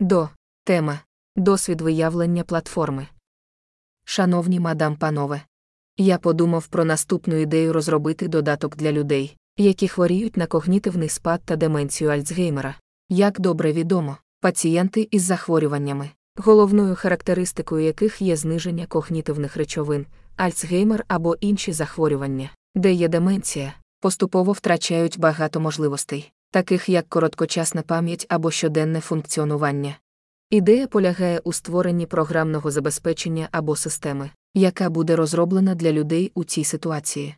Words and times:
До. 0.00 0.28
Тема. 0.64 1.00
Досвід 1.36 1.80
виявлення 1.80 2.44
платформи. 2.44 3.06
Шановні 4.04 4.60
мадам 4.60 4.96
панове. 4.96 5.42
Я 5.96 6.18
подумав 6.18 6.66
про 6.66 6.84
наступну 6.84 7.36
ідею 7.36 7.72
розробити 7.72 8.28
додаток 8.28 8.76
для 8.76 8.92
людей, 8.92 9.36
які 9.56 9.88
хворіють 9.88 10.36
на 10.36 10.46
когнітивний 10.46 11.08
спад 11.08 11.40
та 11.44 11.56
деменцію 11.56 12.10
Альцгеймера. 12.10 12.74
Як 13.08 13.40
добре 13.40 13.72
відомо, 13.72 14.16
пацієнти 14.40 15.08
із 15.10 15.22
захворюваннями, 15.22 16.10
головною 16.36 16.94
характеристикою 16.94 17.84
яких 17.84 18.22
є 18.22 18.36
зниження 18.36 18.86
когнітивних 18.86 19.56
речовин, 19.56 20.06
Альцгеймер 20.36 21.04
або 21.08 21.36
інші 21.40 21.72
захворювання, 21.72 22.50
де 22.74 22.92
є 22.92 23.08
деменція, 23.08 23.74
поступово 24.00 24.52
втрачають 24.52 25.18
багато 25.18 25.60
можливостей, 25.60 26.32
таких 26.56 26.88
як 26.88 27.08
короткочасна 27.08 27.82
пам'ять 27.82 28.26
або 28.28 28.50
щоденне 28.50 29.00
функціонування. 29.00 29.98
Ідея 30.50 30.86
полягає 30.86 31.38
у 31.44 31.52
створенні 31.52 32.06
програмного 32.06 32.70
забезпечення 32.70 33.48
або 33.52 33.76
системи, 33.76 34.30
яка 34.54 34.90
буде 34.90 35.16
розроблена 35.16 35.74
для 35.74 35.92
людей 35.92 36.32
у 36.34 36.44
цій 36.44 36.64
ситуації. 36.64 37.36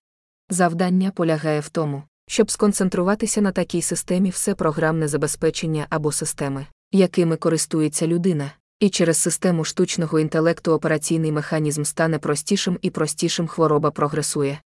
Завдання 0.50 1.10
полягає 1.10 1.60
в 1.60 1.68
тому, 1.68 2.02
щоб 2.28 2.50
сконцентруватися 2.50 3.40
на 3.40 3.52
такій 3.52 3.82
системі 3.82 4.30
все 4.30 4.54
програмне 4.54 5.08
забезпечення 5.08 5.86
або 5.90 6.12
системи, 6.12 6.66
якими 6.92 7.36
користується 7.36 8.06
людина, 8.06 8.52
і 8.80 8.90
через 8.90 9.16
систему 9.16 9.64
штучного 9.64 10.18
інтелекту 10.18 10.72
операційний 10.72 11.32
механізм 11.32 11.82
стане 11.82 12.18
простішим 12.18 12.78
і 12.82 12.90
простішим 12.90 13.46
хвороба 13.46 13.90
прогресує. 13.90 14.60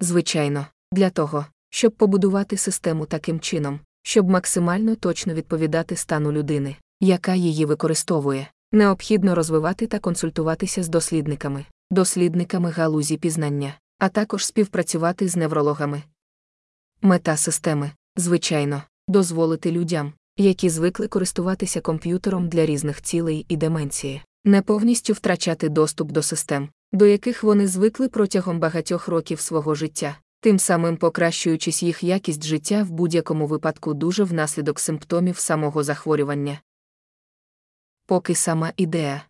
Звичайно, 0.00 0.66
для 0.92 1.10
того, 1.10 1.46
щоб 1.70 1.92
побудувати 1.92 2.56
систему 2.56 3.06
таким 3.06 3.40
чином, 3.40 3.80
щоб 4.08 4.30
максимально 4.30 4.96
точно 4.96 5.34
відповідати 5.34 5.96
стану 5.96 6.32
людини, 6.32 6.76
яка 7.00 7.34
її 7.34 7.64
використовує, 7.64 8.50
необхідно 8.72 9.34
розвивати 9.34 9.86
та 9.86 9.98
консультуватися 9.98 10.82
з 10.82 10.88
дослідниками, 10.88 11.64
дослідниками 11.90 12.70
галузі 12.70 13.16
пізнання, 13.16 13.74
а 13.98 14.08
також 14.08 14.46
співпрацювати 14.46 15.28
з 15.28 15.36
неврологами. 15.36 16.02
Мета 17.02 17.36
системи, 17.36 17.90
звичайно, 18.16 18.82
дозволити 19.08 19.72
людям, 19.72 20.12
які 20.36 20.68
звикли 20.68 21.08
користуватися 21.08 21.80
комп'ютером 21.80 22.48
для 22.48 22.66
різних 22.66 23.02
цілей 23.02 23.46
і 23.48 23.56
деменції, 23.56 24.22
не 24.44 24.62
повністю 24.62 25.12
втрачати 25.12 25.68
доступ 25.68 26.12
до 26.12 26.22
систем, 26.22 26.68
до 26.92 27.06
яких 27.06 27.42
вони 27.42 27.66
звикли 27.66 28.08
протягом 28.08 28.60
багатьох 28.60 29.08
років 29.08 29.40
свого 29.40 29.74
життя, 29.74 30.16
тим 30.40 30.58
самим 30.58 30.96
покращуючись 30.96 31.82
їх 31.82 32.02
якість 32.02 32.44
життя 32.44 32.82
в 32.82 32.90
будь-якому 32.90 33.46
випадку 33.46 33.94
дуже 33.94 34.24
внаслідок 34.24 34.80
симптомів 34.80 35.38
самого 35.38 35.82
захворювання. 35.82 36.60
Поки 38.06 38.34
сама 38.34 38.72
ідея. 38.76 39.22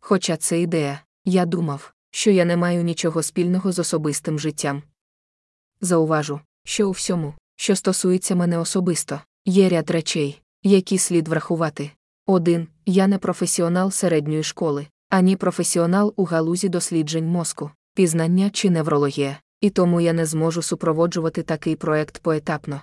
Хоча 0.00 0.36
це 0.36 0.60
ідея, 0.60 1.00
я 1.24 1.46
думав, 1.46 1.92
що 2.10 2.30
я 2.30 2.44
не 2.44 2.56
маю 2.56 2.84
нічого 2.84 3.22
спільного 3.22 3.72
з 3.72 3.78
особистим 3.78 4.38
життям. 4.38 4.82
Зауважу, 5.80 6.40
що 6.64 6.88
у 6.88 6.90
всьому, 6.90 7.34
що 7.56 7.76
стосується 7.76 8.34
мене 8.34 8.58
особисто, 8.58 9.20
є 9.44 9.68
ряд 9.68 9.90
речей, 9.90 10.40
які 10.62 10.98
слід 10.98 11.28
врахувати. 11.28 11.90
Один, 12.26 12.68
я 12.86 13.06
не 13.06 13.18
професіонал 13.18 13.90
середньої 13.90 14.42
школи, 14.42 14.86
ані 15.08 15.36
професіонал 15.36 16.14
у 16.16 16.24
галузі 16.24 16.68
досліджень 16.68 17.26
мозку, 17.26 17.70
пізнання 17.94 18.50
чи 18.50 18.70
неврологія, 18.70 19.38
і 19.64 19.70
тому 19.70 20.00
я 20.00 20.12
не 20.12 20.26
зможу 20.26 20.62
супроводжувати 20.62 21.42
такий 21.42 21.76
проект 21.76 22.18
поетапно. 22.18 22.80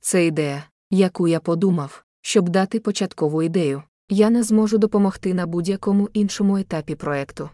Це 0.00 0.26
ідея, 0.26 0.64
яку 0.90 1.28
я 1.28 1.40
подумав, 1.40 2.04
щоб 2.22 2.48
дати 2.48 2.80
початкову 2.80 3.42
ідею, 3.42 3.82
я 4.08 4.30
не 4.30 4.42
зможу 4.42 4.78
допомогти 4.78 5.34
на 5.34 5.46
будь-якому 5.46 6.08
іншому 6.12 6.56
етапі 6.56 6.94
проекту. 6.94 7.50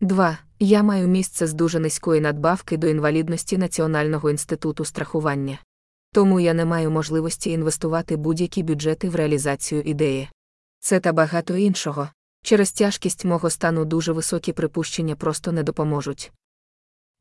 2. 0.00 0.38
Я 0.58 0.82
маю 0.82 1.08
місце 1.08 1.46
з 1.46 1.52
дуже 1.52 1.78
низької 1.78 2.20
надбавки 2.20 2.76
до 2.76 2.86
інвалідності 2.86 3.58
Національного 3.58 4.30
інституту 4.30 4.84
страхування. 4.84 5.58
Тому 6.12 6.40
я 6.40 6.54
не 6.54 6.64
маю 6.64 6.90
можливості 6.90 7.50
інвестувати 7.50 8.16
будь-які 8.16 8.62
бюджети 8.62 9.08
в 9.08 9.14
реалізацію 9.14 9.82
ідеї. 9.82 10.28
Це 10.80 11.00
та 11.00 11.12
багато 11.12 11.56
іншого. 11.56 12.08
Через 12.42 12.72
тяжкість 12.72 13.24
мого 13.24 13.50
стану 13.50 13.84
дуже 13.84 14.12
високі 14.12 14.52
припущення 14.52 15.16
просто 15.16 15.52
не 15.52 15.62
допоможуть. 15.62 16.32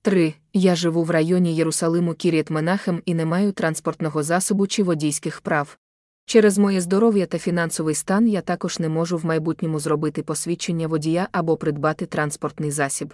3. 0.08 0.34
Я 0.54 0.76
живу 0.76 1.04
в 1.04 1.12
районі 1.12 1.56
Єрусалиму 1.56 2.14
Кіріт 2.14 2.50
Менахем 2.50 3.02
і 3.06 3.14
не 3.14 3.26
маю 3.26 3.52
транспортного 3.52 4.24
засобу 4.24 4.68
чи 4.68 4.84
водійських 4.84 5.42
прав. 5.42 5.78
Через 6.26 6.58
моє 6.58 6.82
здоров'я 6.82 7.26
та 7.26 7.38
фінансовий 7.38 7.96
стан 7.96 8.28
я 8.28 8.42
також 8.42 8.80
не 8.80 8.90
можу 8.90 9.18
в 9.18 9.26
майбутньому 9.26 9.80
зробити 9.80 10.24
посвідчення 10.24 10.88
водія 10.88 11.28
або 11.32 11.58
придбати 11.58 12.06
транспортний 12.06 12.72
засіб. 12.72 13.14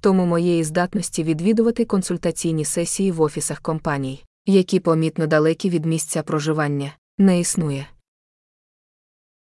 Тому 0.00 0.26
моєї 0.26 0.64
здатності 0.64 1.22
відвідувати 1.22 1.84
консультаційні 1.84 2.64
сесії 2.64 3.12
в 3.12 3.20
офісах 3.20 3.60
компаній, 3.60 4.24
які 4.46 4.80
помітно 4.80 5.26
далекі 5.26 5.70
від 5.70 5.86
місця 5.86 6.22
проживання, 6.22 6.92
не 7.18 7.40
існує. 7.40 7.86